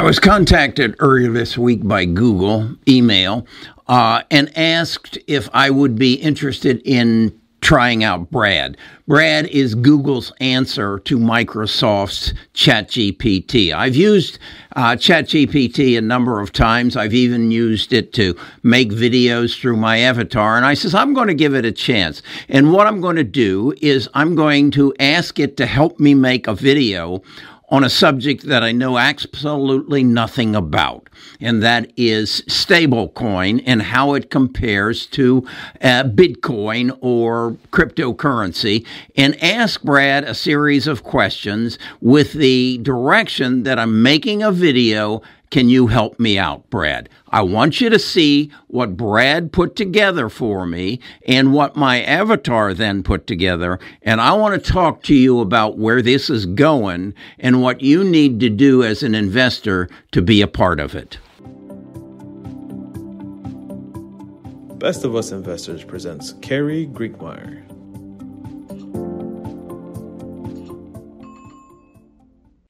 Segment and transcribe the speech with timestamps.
[0.00, 3.46] I was contacted earlier this week by Google email
[3.86, 8.78] uh, and asked if I would be interested in trying out Brad.
[9.06, 13.74] Brad is Google's answer to Microsoft's ChatGPT.
[13.74, 14.38] I've used
[14.74, 16.96] uh, ChatGPT a number of times.
[16.96, 20.56] I've even used it to make videos through my avatar.
[20.56, 22.22] And I says, I'm going to give it a chance.
[22.48, 26.14] And what I'm going to do is I'm going to ask it to help me
[26.14, 27.22] make a video
[27.70, 31.08] on a subject that I know absolutely nothing about,
[31.40, 35.46] and that is stablecoin and how it compares to
[35.80, 38.84] uh, Bitcoin or cryptocurrency,
[39.16, 45.22] and ask Brad a series of questions with the direction that I'm making a video
[45.50, 47.08] can you help me out, Brad?
[47.28, 52.72] I want you to see what Brad put together for me and what my avatar
[52.72, 53.78] then put together.
[54.02, 58.04] And I want to talk to you about where this is going and what you
[58.04, 61.18] need to do as an investor to be a part of it.
[64.78, 67.66] Best of Us Investors presents Carrie Griegmeier.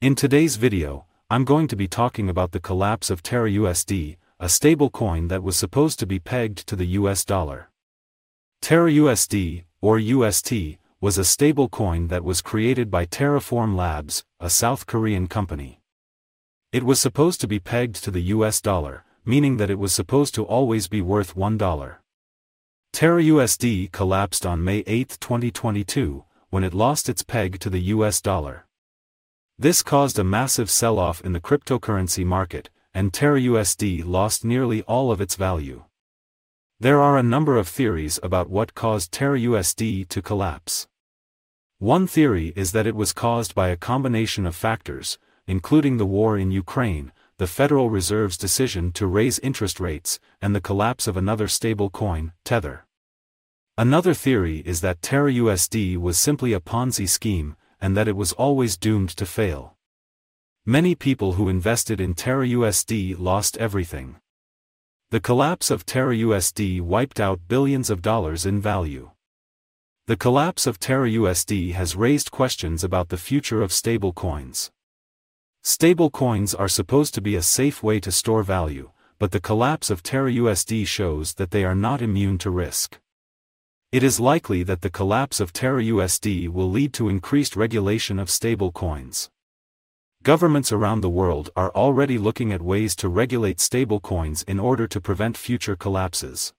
[0.00, 4.46] In today's video, I'm going to be talking about the collapse of Terra USD, a
[4.46, 7.68] stablecoin that was supposed to be pegged to the US dollar.
[8.62, 14.86] Terra USD, or UST, was a stablecoin that was created by Terraform Labs, a South
[14.86, 15.80] Korean company.
[16.70, 20.32] It was supposed to be pegged to the US dollar, meaning that it was supposed
[20.36, 21.96] to always be worth $1.
[22.92, 28.20] Terra USD collapsed on May 8, 2022, when it lost its peg to the US
[28.20, 28.65] dollar.
[29.58, 35.20] This caused a massive sell-off in the cryptocurrency market, and TerraUSD lost nearly all of
[35.20, 35.84] its value.
[36.78, 40.88] There are a number of theories about what caused TerraUSD to collapse.
[41.78, 46.36] One theory is that it was caused by a combination of factors, including the war
[46.36, 51.48] in Ukraine, the Federal Reserve's decision to raise interest rates, and the collapse of another
[51.48, 52.84] stable coin, Tether.
[53.78, 58.76] Another theory is that TerraUSD was simply a Ponzi scheme, and that it was always
[58.76, 59.76] doomed to fail.
[60.64, 64.16] Many people who invested in TerraUSD lost everything.
[65.10, 69.12] The collapse of TerraUSD wiped out billions of dollars in value.
[70.08, 74.72] The collapse of TerraUSD has raised questions about the future of stablecoins.
[75.62, 80.02] Stablecoins are supposed to be a safe way to store value, but the collapse of
[80.02, 82.98] TerraUSD shows that they are not immune to risk.
[83.96, 88.28] It is likely that the collapse of Terra USD will lead to increased regulation of
[88.28, 89.30] stablecoins.
[90.22, 95.00] Governments around the world are already looking at ways to regulate stablecoins in order to
[95.00, 96.52] prevent future collapses.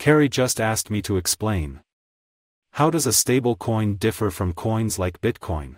[0.00, 1.82] Carrie just asked me to explain.
[2.72, 5.76] How does a stablecoin differ from coins like Bitcoin?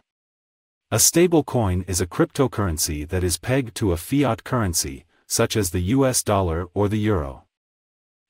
[0.90, 5.92] A stablecoin is a cryptocurrency that is pegged to a fiat currency, such as the
[5.96, 7.41] US dollar or the euro.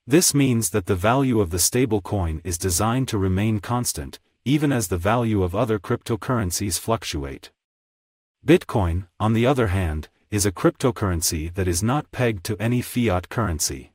[0.07, 4.89] This means that the value of the stablecoin is designed to remain constant, even as
[4.89, 7.53] the value of other cryptocurrencies fluctuate.
[8.45, 13.29] Bitcoin, on the other hand, is a cryptocurrency that is not pegged to any fiat
[13.29, 13.93] currency.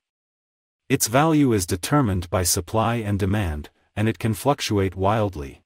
[0.87, 5.61] Its value is determined by supply and demand, and it can fluctuate wildly.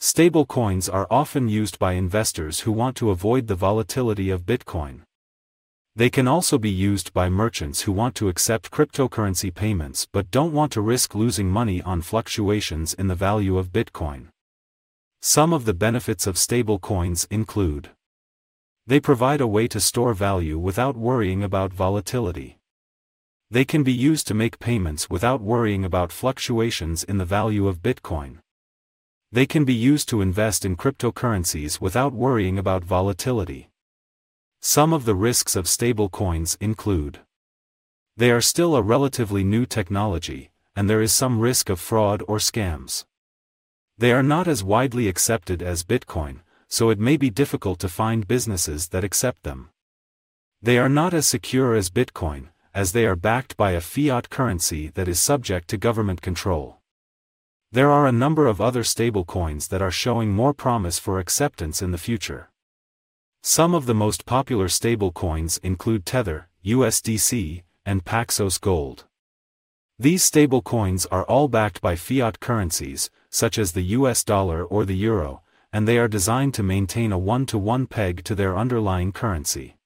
[0.00, 5.02] Stablecoins are often used by investors who want to avoid the volatility of Bitcoin.
[5.96, 10.52] They can also be used by merchants who want to accept cryptocurrency payments but don't
[10.52, 14.26] want to risk losing money on fluctuations in the value of Bitcoin.
[15.22, 17.90] Some of the benefits of stablecoins include
[18.88, 22.58] They provide a way to store value without worrying about volatility.
[23.48, 27.82] They can be used to make payments without worrying about fluctuations in the value of
[27.82, 28.38] Bitcoin.
[29.30, 33.70] They can be used to invest in cryptocurrencies without worrying about volatility.
[34.66, 37.20] Some of the risks of stablecoins include
[38.16, 42.38] They are still a relatively new technology, and there is some risk of fraud or
[42.38, 43.04] scams.
[43.98, 48.26] They are not as widely accepted as Bitcoin, so it may be difficult to find
[48.26, 49.68] businesses that accept them.
[50.62, 54.88] They are not as secure as Bitcoin, as they are backed by a fiat currency
[54.94, 56.78] that is subject to government control.
[57.70, 61.90] There are a number of other stablecoins that are showing more promise for acceptance in
[61.90, 62.48] the future.
[63.46, 69.04] Some of the most popular stablecoins include Tether, USDC, and Paxos Gold.
[69.98, 74.96] These stablecoins are all backed by fiat currencies, such as the US dollar or the
[74.96, 75.42] euro,
[75.74, 79.76] and they are designed to maintain a one-to-one peg to their underlying currency.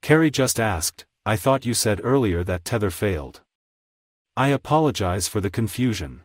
[0.00, 3.40] Carrie just asked, I thought you said earlier that Tether failed.
[4.36, 6.20] I apologize for the confusion.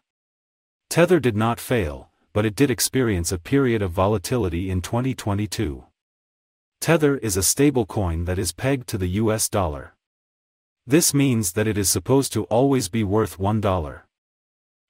[0.91, 5.85] Tether did not fail, but it did experience a period of volatility in 2022.
[6.83, 9.93] Tether is a stablecoin that is pegged to the US dollar.
[10.85, 14.01] This means that it is supposed to always be worth $1.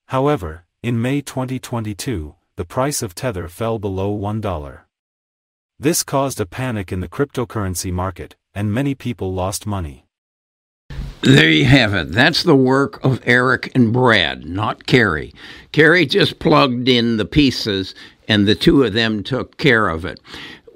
[0.08, 4.80] However, in May 2022, the price of Tether fell below $1.
[5.78, 10.08] This caused a panic in the cryptocurrency market, and many people lost money.
[11.22, 12.12] There you have it.
[12.12, 15.32] That's the work of Eric and Brad, not Carrie.
[15.72, 17.94] Carrie just plugged in the pieces,
[18.28, 20.20] and the two of them took care of it.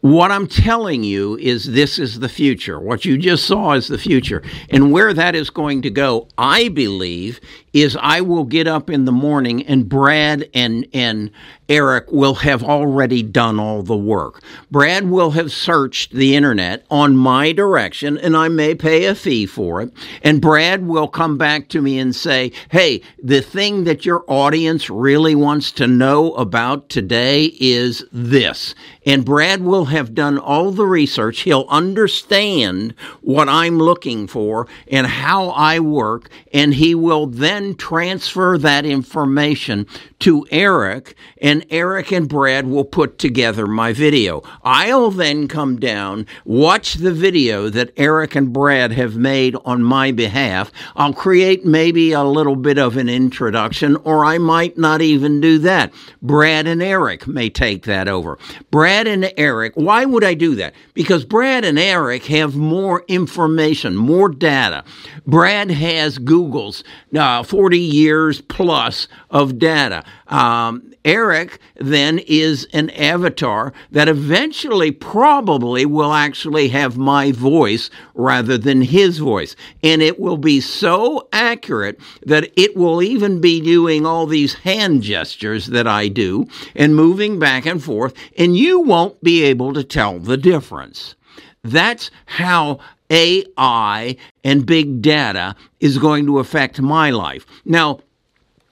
[0.08, 2.80] What I'm telling you is this is the future.
[2.80, 4.42] What you just saw is the future.
[4.70, 7.42] And where that is going to go, I believe,
[7.82, 11.30] is I will get up in the morning and Brad and and
[11.70, 14.42] Eric will have already done all the work.
[14.72, 19.46] Brad will have searched the internet on my direction and I may pay a fee
[19.46, 19.92] for it.
[20.24, 24.90] And Brad will come back to me and say, "Hey, the thing that your audience
[24.90, 28.74] really wants to know about today is this."
[29.06, 31.42] And Brad will have done all the research.
[31.42, 38.58] He'll understand what I'm looking for and how I work and he will then transfer
[38.58, 39.86] that information
[40.20, 44.42] to Eric, and Eric and Brad will put together my video.
[44.64, 50.12] I'll then come down, watch the video that Eric and Brad have made on my
[50.12, 50.72] behalf.
[50.96, 55.60] I'll create maybe a little bit of an introduction, or I might not even do
[55.60, 55.94] that.
[56.22, 58.38] Brad and Eric may take that over.
[58.72, 60.74] Brad and Eric, why would I do that?
[60.94, 64.84] Because Brad and Eric have more information, more data.
[65.26, 66.84] Brad has Google's
[67.16, 70.04] uh, 40 years plus of data.
[70.28, 78.60] Um, Eric then is an avatar that eventually probably will actually have my voice rather
[78.60, 79.56] than his voice.
[79.82, 85.02] And it will be so accurate that it will even be doing all these hand
[85.02, 86.46] gestures that I do
[86.76, 91.16] and moving back and forth, and you won't be able to tell the difference.
[91.64, 92.78] That's how
[93.10, 97.46] AI and big data is going to affect my life.
[97.66, 98.00] Now,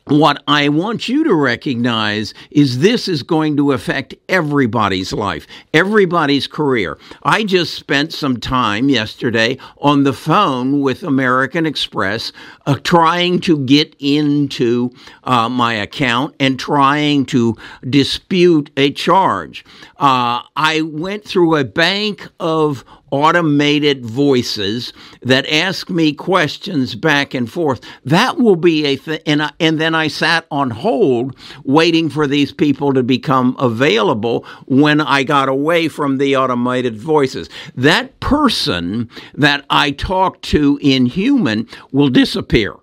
[0.07, 6.45] what I want you to recognize is this is going to affect everybody's life, everybody's
[6.45, 6.99] career.
[7.23, 12.31] I just spent some time yesterday on the phone with American Express
[12.67, 14.91] uh, trying to get into
[15.23, 17.55] uh, my account and trying to
[17.89, 19.65] dispute a charge.
[19.97, 27.51] Uh, I went through a bank of automated voices that ask me questions back and
[27.51, 27.81] forth.
[28.03, 29.19] That will be a thing.
[29.25, 35.01] And, and then I sat on hold waiting for these people to become available when
[35.01, 37.49] I got away from the automated voices.
[37.75, 42.75] That person that I talked to in human will disappear.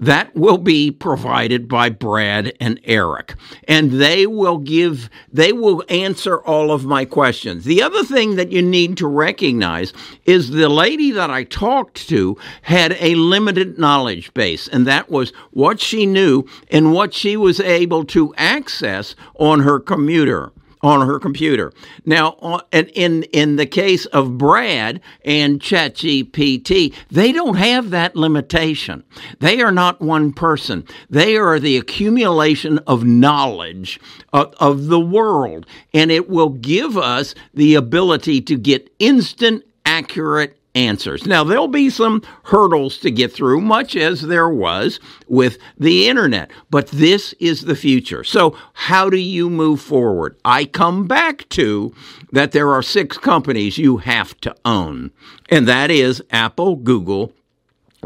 [0.00, 3.34] That will be provided by Brad and Eric.
[3.68, 7.64] And they will give, they will answer all of my questions.
[7.64, 9.92] The other thing that you need to recognize
[10.24, 15.34] is the lady that I talked to had a limited knowledge base, and that was
[15.50, 20.50] what she knew and what she was able to access on her commuter
[20.82, 21.72] on her computer.
[22.04, 29.04] Now, in in the case of Brad and ChatGPT, they don't have that limitation.
[29.40, 30.84] They are not one person.
[31.08, 34.00] They are the accumulation of knowledge
[34.32, 40.59] of, of the world, and it will give us the ability to get instant, accurate
[40.74, 41.26] answers.
[41.26, 46.50] Now, there'll be some hurdles to get through, much as there was with the internet,
[46.70, 48.24] but this is the future.
[48.24, 50.36] So, how do you move forward?
[50.44, 51.94] I come back to
[52.32, 55.10] that there are six companies you have to own,
[55.48, 57.32] and that is Apple, Google,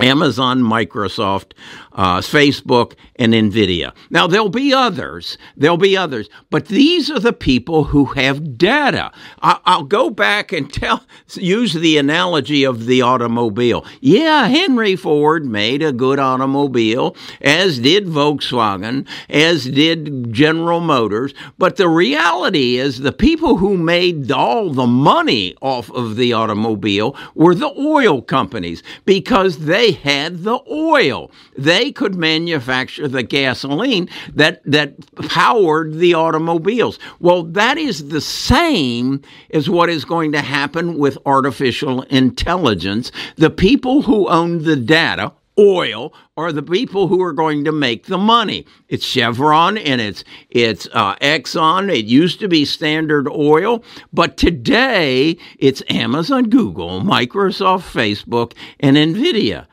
[0.00, 1.52] Amazon, Microsoft,
[1.92, 3.92] uh, Facebook, and NVIDIA.
[4.10, 5.38] Now, there'll be others.
[5.56, 6.28] There'll be others.
[6.50, 9.12] But these are the people who have data.
[9.40, 13.84] I- will go back and tell, use the analogy of the automobile.
[14.00, 21.34] Yeah, Henry Ford made a good automobile, as did Volkswagen, as did General Motors.
[21.58, 27.14] But the reality is the people who made all the money off of the automobile
[27.34, 31.30] were the oil companies because they had the oil.
[31.56, 34.94] They they could manufacture the gasoline that that
[35.28, 37.00] powered the automobiles.
[37.18, 43.12] Well, that is the same as what is going to happen with artificial intelligence.
[43.36, 48.06] The people who own the data oil are the people who are going to make
[48.06, 48.64] the money.
[48.88, 51.92] It's Chevron and it's it's uh, Exxon.
[51.92, 59.66] It used to be Standard Oil, but today it's Amazon, Google, Microsoft, Facebook, and Nvidia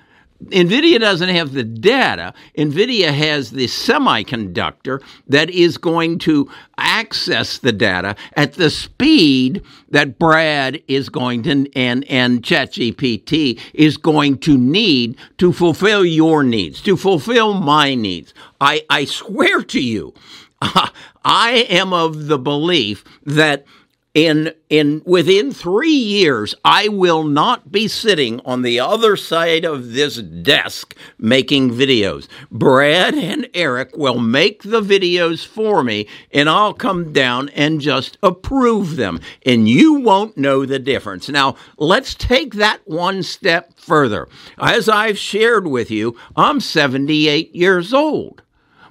[0.50, 2.34] NVIDIA doesn't have the data.
[2.58, 10.18] NVIDIA has the semiconductor that is going to access the data at the speed that
[10.18, 16.82] Brad is going to and, and ChatGPT is going to need to fulfill your needs,
[16.82, 18.34] to fulfill my needs.
[18.60, 20.14] I, I swear to you,
[20.62, 23.66] I am of the belief that
[24.14, 29.94] in in within 3 years I will not be sitting on the other side of
[29.94, 32.28] this desk making videos.
[32.52, 38.18] Brad and Eric will make the videos for me and I'll come down and just
[38.22, 41.30] approve them and you won't know the difference.
[41.30, 44.28] Now, let's take that one step further.
[44.58, 48.42] As I've shared with you, I'm 78 years old.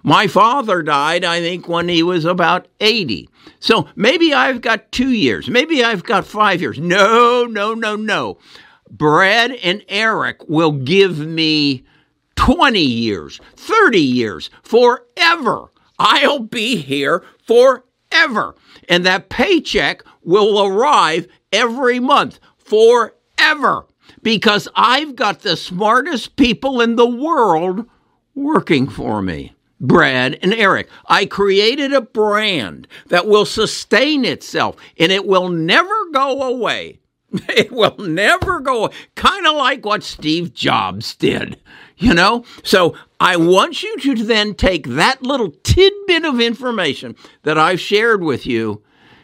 [0.03, 3.29] My father died, I think, when he was about 80.
[3.59, 5.49] So maybe I've got two years.
[5.49, 6.79] Maybe I've got five years.
[6.79, 8.39] No, no, no, no.
[8.91, 11.85] Brad and Eric will give me
[12.37, 15.71] 20 years, 30 years, forever.
[15.99, 18.55] I'll be here forever.
[18.89, 23.87] And that paycheck will arrive every month forever
[24.23, 27.87] because I've got the smartest people in the world
[28.35, 29.55] working for me.
[29.81, 30.89] Brad and Eric.
[31.07, 37.01] I created a brand that will sustain itself and it will never go away.
[37.49, 41.61] It will never go, kind of like what Steve Jobs did,
[41.97, 42.45] you know?
[42.65, 48.25] So I want you to then take that little tidbit of information that I've shared
[48.25, 48.83] with you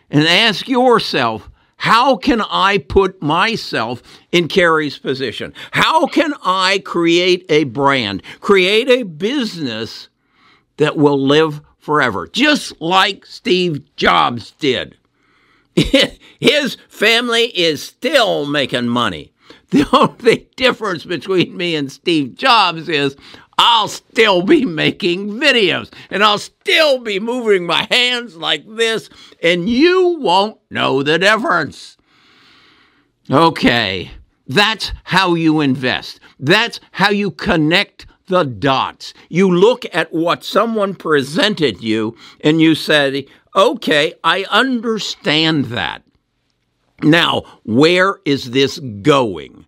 [0.08, 5.52] and ask yourself, how can I put myself in Carrie's position?
[5.72, 10.08] How can I create a brand, create a business
[10.76, 14.97] that will live forever, just like Steve Jobs did.
[16.40, 19.33] His family is still making money.
[19.71, 23.16] The only difference between me and Steve Jobs is
[23.59, 29.11] I'll still be making videos and I'll still be moving my hands like this,
[29.42, 31.97] and you won't know the difference.
[33.28, 34.12] Okay,
[34.47, 36.21] that's how you invest.
[36.38, 39.14] That's how you connect the dots.
[39.28, 46.02] You look at what someone presented you and you say, okay, I understand that.
[47.02, 49.66] Now, where is this going?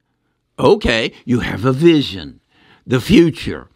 [0.59, 2.41] Okay, you have a vision,
[2.87, 3.69] the future.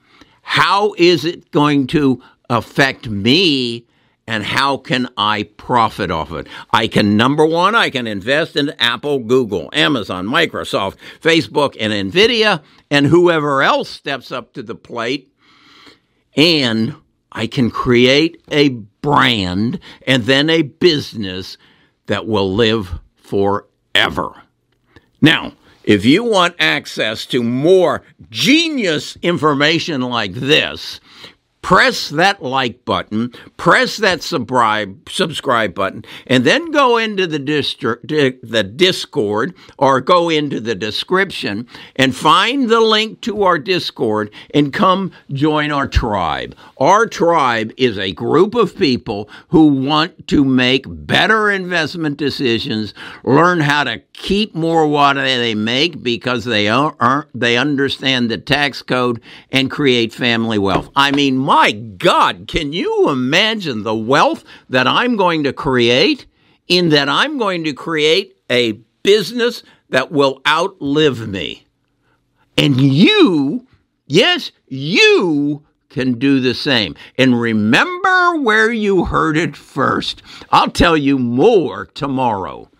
[0.42, 2.20] How is it going to
[2.50, 3.86] affect me
[4.26, 6.46] and how can I profit off it?
[6.72, 12.62] I can, number one, I can invest in Apple, Google, Amazon, Microsoft, Facebook, and NVIDIA,
[12.90, 15.32] and whoever else steps up to the plate.
[16.36, 16.94] And
[17.32, 21.58] I can create a brand and then a business
[22.06, 24.42] that will live forever.
[25.20, 25.52] Now,
[25.84, 31.00] if you want access to more genius information like this,
[31.62, 38.38] press that like button, press that subscribe subscribe button, and then go into the distri-
[38.42, 41.66] the Discord or go into the description
[41.96, 46.54] and find the link to our Discord and come join our tribe.
[46.78, 52.92] Our tribe is a group of people who want to make better investment decisions,
[53.24, 58.82] learn how to keep more what they make because they are, they understand the tax
[58.82, 60.90] code and create family wealth.
[60.94, 66.24] I mean, my God, can you imagine the wealth that I'm going to create
[66.66, 71.66] in that I'm going to create a business that will outlive me?
[72.56, 73.66] And you,
[74.06, 76.96] yes, you can do the same.
[77.18, 80.22] And remember where you heard it first.
[80.52, 82.70] I'll tell you more tomorrow.